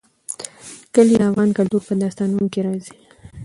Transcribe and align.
کلي 0.93 1.15
د 1.17 1.21
افغان 1.29 1.49
کلتور 1.57 1.81
په 1.87 1.93
داستانونو 2.01 2.45
کې 2.53 2.59
راځي. 2.67 2.93